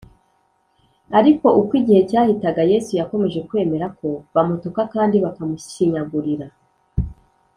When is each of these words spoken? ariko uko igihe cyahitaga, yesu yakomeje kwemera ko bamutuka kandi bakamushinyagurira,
ariko 1.19 1.45
uko 1.59 1.71
igihe 1.81 2.01
cyahitaga, 2.09 2.61
yesu 2.71 2.91
yakomeje 2.99 3.39
kwemera 3.47 3.85
ko 3.97 4.07
bamutuka 4.33 4.81
kandi 4.93 5.15
bakamushinyagurira, 5.23 6.45